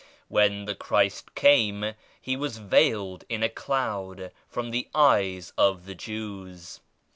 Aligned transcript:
When 0.29 0.65
the 0.65 0.73
Christ 0.73 1.35
came 1.35 1.93
He 2.19 2.35
was 2.35 2.57
veiled 2.57 3.23
in 3.29 3.43
a 3.43 3.49
cloud 3.49 4.31
from 4.49 4.71
the 4.71 4.89
eyes 4.95 5.53
of 5.59 5.85
the 5.85 5.93
Jews. 5.93 6.79